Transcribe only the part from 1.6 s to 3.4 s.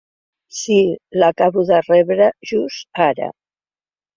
de rebre just ara.